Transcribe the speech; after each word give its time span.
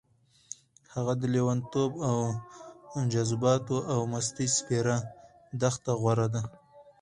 هغه 0.93 1.13
د 1.21 1.23
لېونتوب 1.33 1.91
او 2.07 2.17
جذباتو 3.13 3.77
او 3.93 3.99
مستۍ 4.11 4.47
سپېره 4.57 4.95
دښته 5.61 5.91
غوره 6.01 6.27
ده. 6.33 6.41